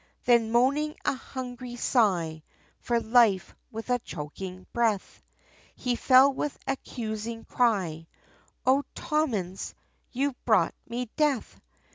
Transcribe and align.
Then 0.25 0.51
moaning 0.51 0.95
a 1.05 1.13
hungry 1.13 1.75
sigh, 1.75 2.41
for 2.79 2.99
life, 2.99 3.53
with 3.71 3.91
a 3.91 3.99
choking 3.99 4.65
breath, 4.73 5.21
He 5.75 5.95
fell 5.95 6.33
with 6.33 6.57
accusing 6.65 7.45
cry, 7.45 8.07
"O 8.65 8.81
Tommins 8.95 9.75
you've 10.11 10.43
brought 10.43 10.73
me 10.89 11.11
death! 11.17 11.61